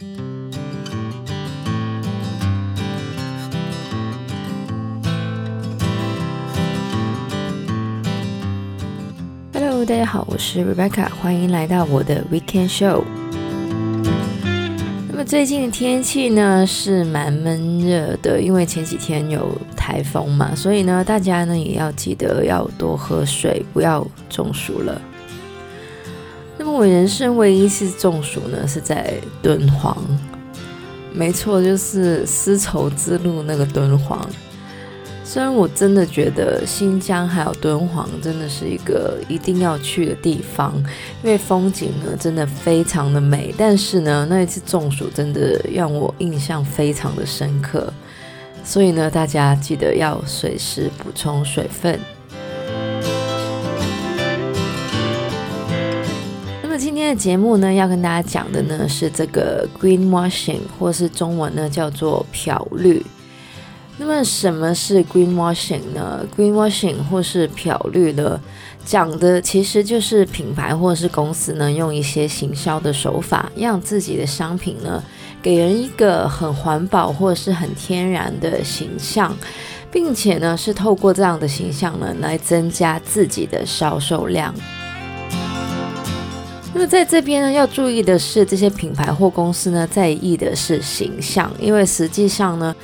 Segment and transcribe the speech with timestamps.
[0.00, 0.06] Hello，
[9.84, 13.02] 大家好，我是 Rebecca，欢迎来到我的 Weekend Show。
[15.10, 25.02] 那么最近的天气呢是蛮闷热的，因为前几天有台风嘛，所以呢大家呢也要记得要多喝水，不要中暑了。
[26.72, 29.96] 我人生唯一一次中暑呢是在敦煌，
[31.12, 34.24] 没错，就是丝绸之路那个敦煌。
[35.24, 40.72] 虽然我真的觉得新疆还有敦煌真的是一个一定要去的地方，
[41.22, 47.92] 因为风景呢真的非常的美，但是呢那一次中暑真的让我印象非常的深刻，
[48.64, 52.00] 所以呢大家记得要随时补充水分。
[57.08, 63.02] 天的节目呢要跟大家讲的呢是这个 greenwashing，或是中文呢叫做漂绿。
[63.96, 68.38] 那么什么是 greenwashing 呢？greenwashing 或是漂绿呢，
[68.84, 75.02] 讲的其实就是品牌或是公司呢，用一些行销的手法，让自己的商品呢，
[75.40, 79.34] 给人一个很环保或是很天然的形象，
[79.90, 84.54] 并且呢，是透过这样的形象呢，来增加自己的销售量。
[86.78, 92.74] 那在这边呢，要注意的是，这些品牌或公司呢，在意的是形象，因为实际上呢。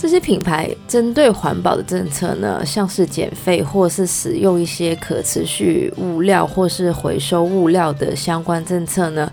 [0.00, 9.28] 这些品牌针对环保的政策呢，像是减费或是使用一些可持续物料或是回收物料的相关政策呢，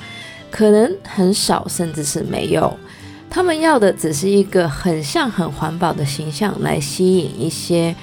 [0.50, 2.75] 可能很少，甚至是没有。
[3.30, 7.95] 他们要的只是一个很像很环保的形象，来吸引一些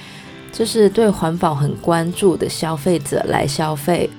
[0.53, 4.09] 就是对环保很关注的消费者来消费。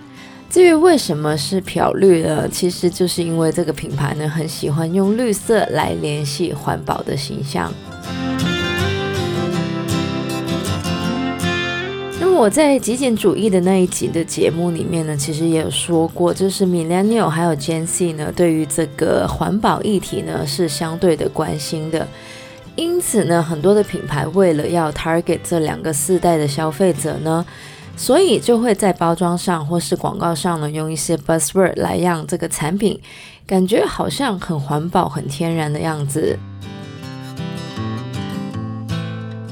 [0.55, 2.49] 至于为什么是漂绿呢？
[2.49, 7.75] 其实就是因为这个品牌呢，很喜欢用绿色来联系环保的形象。
[12.21, 22.07] 那么我在极简主义的那一集的节目里面呢，其实也有说过，就是 Millennial 还有 Gen Z 呢，对于这个环保议题呢是相对的关心的。
[22.77, 27.45] 因此呢，很多的品牌为了要 target 这两个世代的消费者呢，
[27.97, 33.01] 所以就会在包装上或是广告上呢，用一些 buzzword 来让这个产品
[33.47, 36.39] 感觉好像很环保、很天然的样子。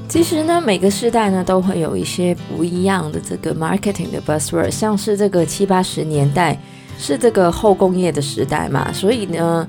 [0.08, 6.58] 其实呢，每个时代呢都会有一些不一样的这个 marketing 的 buzzword，像是这个七八十年代
[6.98, 9.66] 是这个后工业的时代嘛，所以呢，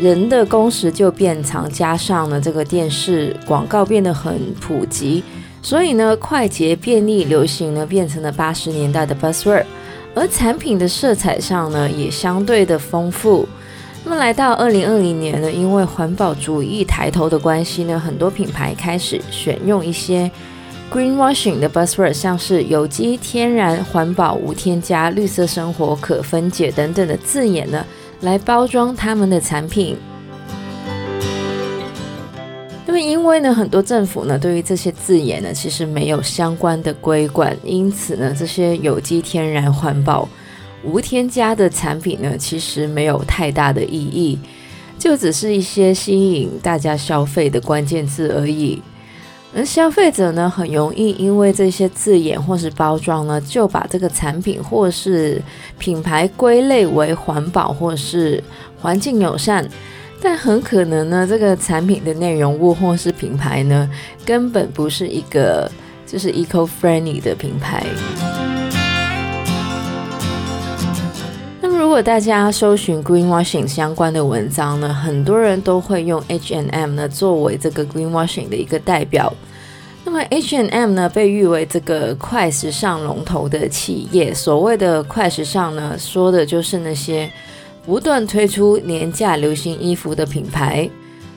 [0.00, 5.22] 人的工时就变长，加上了这个电视广告变得很普及，
[5.64, 9.64] 所以呢，快捷、便利、流行呢变成了八十年代的 buzzword，
[10.14, 13.48] 而产品的色彩上呢也相对的丰富。
[14.04, 20.30] 那么来到二零二零年呢，因为环保主义抬头的关系呢，很多品牌开始选用一些
[20.92, 27.82] greenwashing 的 buzzword，像是有机、天然、环保、无添加、绿色生活、可分解等等的字眼呢，
[28.20, 29.96] 来包装他们的产品。
[32.94, 40.28] 那因为呢，很多政府呢对于这些字眼呢，其实没有相关的规管，因此呢，这些有机、天然、环保。
[40.84, 44.38] 无添加的产品呢，其实没有太大的意义，
[44.96, 48.80] 就只是一些吸引大家消费的关键字而已。
[49.56, 55.42] 而消费者呢，很容易因为这些字眼或是包装呢，就把这个产品或是
[55.78, 58.40] 品牌归类为环保或是
[58.80, 59.68] 环境友善，
[60.26, 63.86] 但很可能呢，这个产品的内容物或是品牌呢，
[64.24, 65.70] 根本不是一个
[66.06, 67.84] 就是 eco-friendly 的品牌。
[71.60, 79.30] 那么如果大家搜寻 greenwashing 相关的文章呢，很多人都会用 H and M 呢作为这个 greenwashing 的一个代表。
[80.06, 84.32] 那么 H and M 呢被誉为这个快时尚龙头的企业。
[84.32, 87.30] 所谓的快时尚呢，说的就是那些
[87.86, 90.88] 不断推出廉价流行衣服的品牌。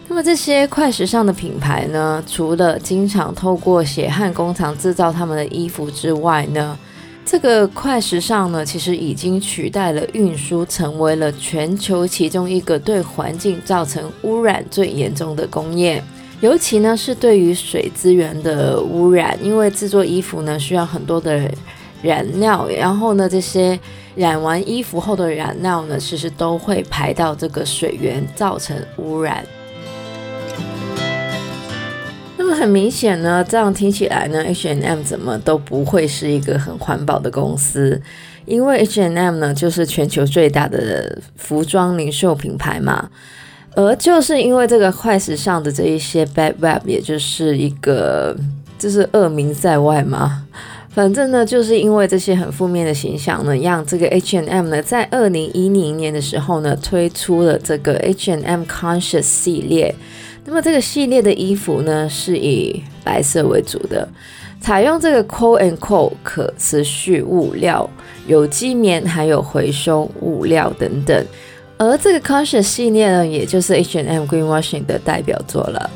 [0.08, 6.78] 那么这些快时尚的品牌呢，除了经常透过血汗工厂制造他们的衣服之外呢，
[7.26, 16.02] 这个快时尚呢，其实已经取代了运输，成为了全球其中一个对环境造成污染最严重的工业。
[16.40, 21.52] 尤其呢，是对于水资源的污染，因为制作衣服呢需要很多的
[22.02, 23.80] 染料，然后呢，这些
[24.16, 29.44] 染完衣服后的染料呢，其实都会排到这个水源，造成污染。
[32.38, 38.02] 那么很明显呢，这样听起来呢，H&M 怎么都不会是一个很环保的公司，
[38.46, 43.10] 因为 H&M 呢就是全球最大的服装零售品牌嘛，
[43.76, 48.38] 而就是因为这个快时尚的这一些 bad web，也就是一个
[48.80, 50.46] 就是恶名在外嘛。
[50.98, 59.94] 反正呢，就是因为这些很负面的形象呢，让这个 H and M 呢，在二零一零年的时候呢，推出了这个 H and M Conscious 系列。
[60.44, 64.10] 那么这个系列的衣服呢，是以白色为主的，
[64.60, 67.88] 采用这个 Cold and Co 可持续物料、
[68.26, 71.24] 有机棉还有回收物料等等。
[71.78, 75.88] 而这个 Conscious 系列呢，也就是 H and M Greenwashing 的代表作了。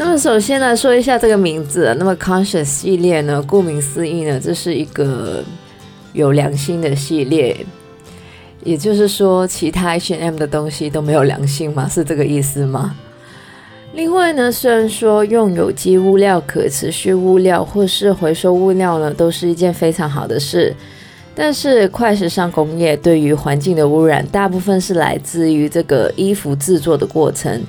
[0.00, 1.94] 那么首先来说一下这个名字。
[1.98, 5.44] 那么 Conscious 系列呢，顾名思义呢，这是一个
[6.14, 7.54] 有良心的系列。
[8.64, 11.86] 也就是说，其他 H&M 的东西都没有良心吗？
[11.86, 12.96] 是这个意思吗？
[13.92, 20.74] 另外呢，虽然说用有机物料、可持续物料或是回收物料呢，都是一件非常好的事。
[21.34, 27.62] 但是快时尚工业对于环境的污染，大部分是来自于这个衣服制作的过程。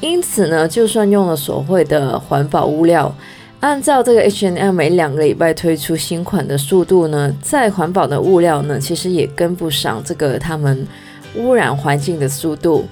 [0.00, 3.14] 因此呢，就算用了所谓的环保物料，
[3.60, 10.86] 按照这个 H&M 每两个礼拜推出新款的速度呢，再环保的物料呢，其实也跟不上这个他们
[11.34, 12.86] 污染环境的速度。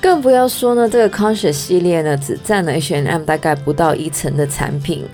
[0.00, 5.04] 更不要说呢，这个 Conscious 系列呢，只占了 H&M 大概不到一成的产品。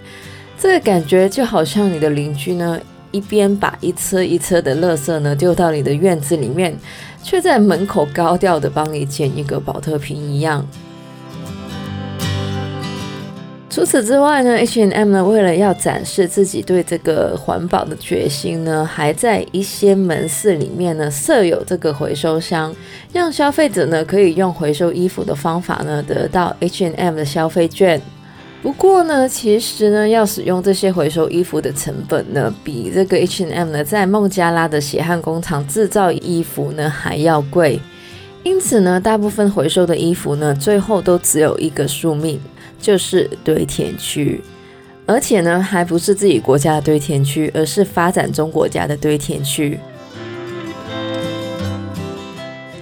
[0.58, 2.78] 这个感觉就好像你的邻居呢。
[3.10, 6.76] 一边把一车一车的垃圾呢丢到你的院子里面，
[7.22, 10.62] 却在门口高调的帮你捡一个宝特瓶一样。
[13.78, 22.74] 除此之外呢，H&M 呢为了要展示自己对这个环保的决心呢，还在一些门市里面呢设有这个回收箱，
[23.12, 28.02] 让消费者呢可以用回收衣服的方法呢得到 H&M 的消费券。
[28.64, 37.78] 不过呢，其实呢，要使用这些回收衣服的成本呢，比这个 H&M 呢在孟加拉的血汗工厂制造衣服呢还要贵。
[38.42, 42.40] 因此呢，大部分回收的衣服呢，最后都只有一个宿命，
[42.80, 44.40] 就是堆填区。
[45.06, 49.78] 而且呢，还不是自己国家的堆填区，而是发展中国家的堆填区。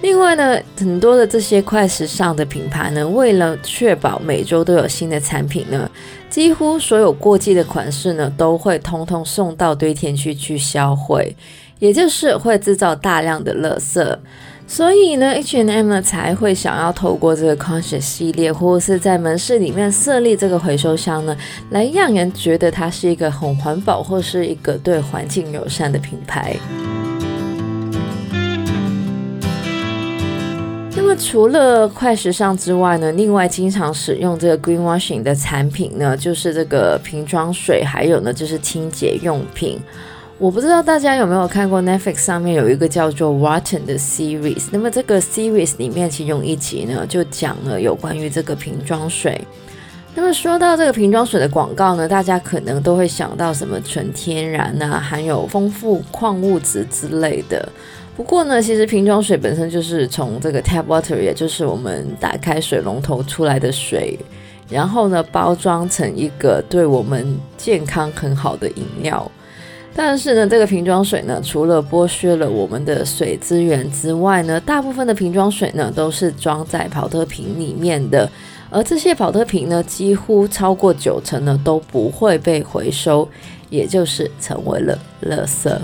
[0.02, 5.88] 另外呢，很多的这些快时尚的品牌呢，为了确保每周都有新的产品呢，
[6.28, 11.34] 几乎所有过季的款式呢，都会通通送到堆填区去销毁，
[11.78, 14.18] 也就是会制造大量的垃圾。
[14.68, 21.34] 所以呢，H&M 呢才会想要透过这个 Conscious 系列，或者是在门市里面设立这个回收箱呢，
[21.70, 26.56] 来让人觉得它是一个很环保或是一个对环境友善的品牌。
[30.96, 39.78] 那么除了快时尚之外呢，另外经常使用这个 greenwashing 的产品呢，就是这个瓶装水，还有呢就是清洁用品。
[40.38, 49.40] 我不知道大家有没有看过 Netflix 上面有一个叫做 Rotten 的 series，那么这个 series 里面其中一集呢就讲了有关于这个瓶装水。
[50.14, 57.66] 那么说到这个瓶装水的广告呢，大家可能都会想到什么纯天然啊，含有丰富矿物质之类的。
[58.14, 64.18] 不过呢，其实瓶装水本身就是从这个 tap water，也就是我们打开水龙头出来的水，
[64.68, 69.30] 然后呢包装成一个对我们健康很好的饮料。
[69.98, 78.30] 但是呢，这个瓶装水呢，除了剥削了我们的水资源之外呢，大部分的瓶装水呢都是装在跑特瓶里面的，
[78.68, 83.26] 而这些跑特瓶呢，几乎超过九成呢都不会被回收，
[83.70, 85.74] 也就是成为了垃圾。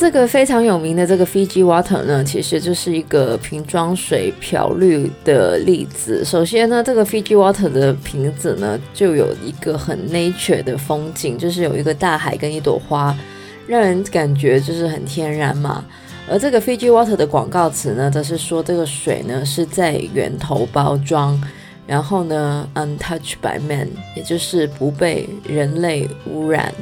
[0.00, 6.24] 这个非常有名的这个 Fiji Water 呢，其实就是一个瓶装水漂绿的例子。
[6.24, 13.14] 首先呢，这个 Fiji Water 的瓶子呢，就有一个很 nature 的风景，就是有一个大海跟一朵花，
[13.66, 15.84] 让人感觉就是很天然嘛。
[16.26, 21.38] 而这个 Fiji Water 的广告词呢，则是说这个水呢是在源头包装，
[21.86, 26.72] 然后呢 untouched by man，也就是不被人类污染。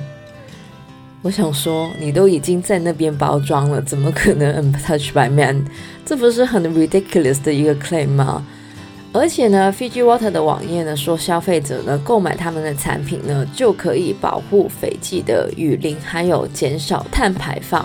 [1.21, 5.65] 我想说，你都已经在那边包装了，怎么可能 untouched by man？
[6.07, 8.47] 这不是很 ridiculous 的一个 claim 吗？
[9.13, 17.85] 而且呢，Fiji Water 的网页呢说，消费者呢购买他们的产品呢，就可以保护斐济的雨林，还有减少碳排放。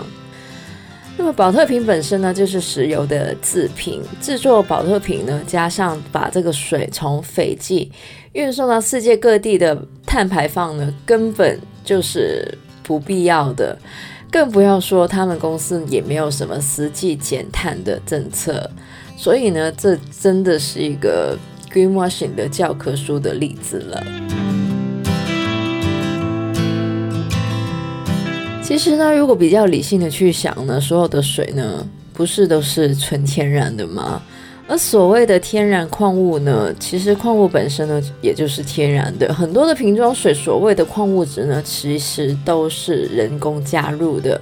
[1.16, 7.90] 那么，宝特瓶本身呢，就是石油的制品，制作宝特瓶呢，加上把这个水从斐济
[8.32, 9.76] 运送到世界各地的
[10.06, 12.56] 碳排放呢，根本就是。
[12.84, 13.76] 不必要的，
[14.30, 18.70] 更不要说他们公司也没有什么实际减碳的政策，
[19.16, 21.36] 所以呢，这真的是一个
[21.72, 24.04] greenwashing 的教科书的例子了。
[28.62, 34.22] 其实呢，如果比较理性的去想呢，所有的水呢，不是都是纯天然的吗？
[34.66, 39.32] 而所谓的天然矿物呢，其实矿物本身呢，也就是天然的。
[39.32, 44.40] 很多的瓶装水所谓的矿物质呢，其实都是人工加入的。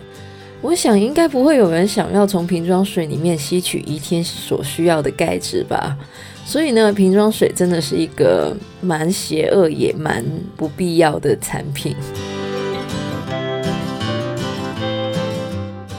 [0.61, 5.99] 我想应该不会有人想要从瓶装水里面吸取一天所需要的钙质吧。
[6.45, 10.25] 所以呢，瓶装水真的是一个蛮邪恶也蛮
[10.57, 11.97] 不必要的产品。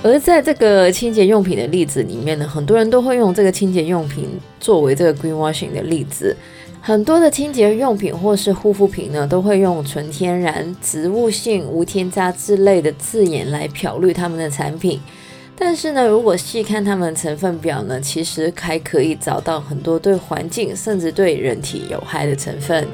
[0.03, 4.27] 而在这个清洁用品的例子里面呢，很多人都会用这个清洁用品
[4.59, 6.35] 作为这个 greenwashing 的例子。
[6.81, 14.99] 很多的清洁用品或是护肤品呢，都会用纯天然、植物性、无添加之类的字眼来漂绿他们的产品。
[15.57, 22.85] 但是呢，如果细看他们的成分表呢，其实还可以找到很多对环境甚至对人体有害的成分。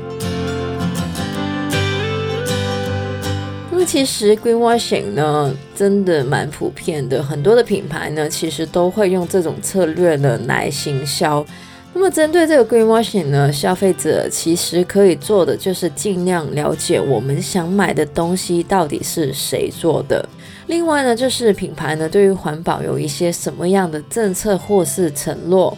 [3.80, 7.24] 那其实 greenwashing 呢，真的蛮普遍的。
[7.24, 11.46] 很多的品牌呢，其实都会用这种策略呢来行销。
[11.94, 20.28] 那么针对这个 greenwashing 呢，消费者其实可以做的就是尽量了解我们想买的东西到底是谁做的。
[20.68, 25.78] 另外呢，就是品牌呢对于环保有一些什么样的政策或是承诺。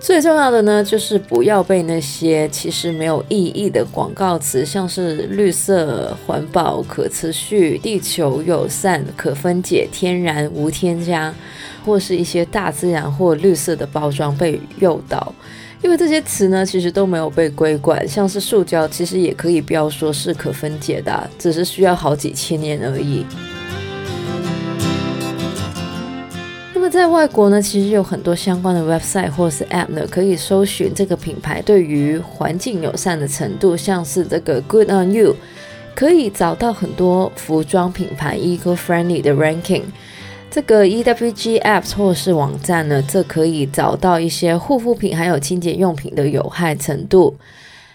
[0.00, 11.32] 最重要的呢，就是不要被那些其实没有意义的广告词，像是绿色、环保、可持续、地球友善、可分解、天然、无添加，
[11.84, 15.32] 或是一些大自然或绿色的包装被诱导。
[15.82, 23.24] 因为这些词呢，其实都没有被规管，像是塑胶，其实也可以不要说是可分解的，只是需要好几千年而已。
[26.90, 35.36] 在外国呢，其实有很多相关的 website 或是 app 呢，可以搜寻这个品牌对于环境友善的程度，像是这个 Good on You，
[35.94, 39.82] 可以找到很多服装品牌 eco-friendly 的 ranking。
[40.50, 47.36] 这个 EWG apps 或是网站呢，这可以找到一些护肤品还有清洁用品的有害程度。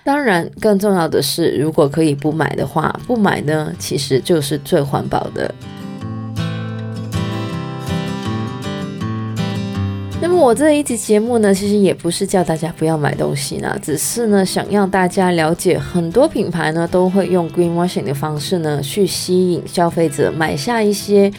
[0.05, 5.53] 当然，更重要的是，如果可以不买的话，不买呢，其实就是最环保的。
[10.45, 21.33] 我这一集节目呢，其实也不是叫大家不要买东西呢，只是呢想让大家了解，很多品牌呢都会用 greenwashing 的方式呢去吸引消费者买下一些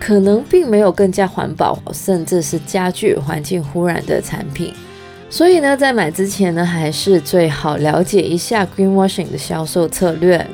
[0.00, 4.74] 可能并没有更加环保，甚至是加剧环境污染的产品。
[5.30, 10.44] 所以呢，在买之前呢，还是最好了解一下 greenwashing 的销售策略。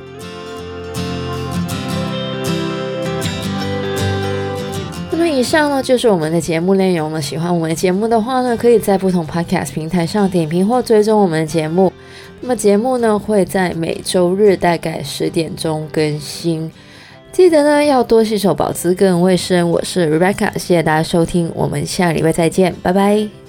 [5.44, 7.20] 以上呢就是我们的节目内容了。
[7.20, 11.92] 喜欢我们的节目的话呢，可以在不同 podcast 平台上点评或追踪我们的节目。
[12.40, 16.72] 那么节目呢会在每周日大概十点钟更新。
[17.30, 19.70] 记得呢要多洗手，保持个人卫生。
[19.70, 23.43] 我是 Rebecca，谢谢大家收听，我们下礼拜再见，拜拜。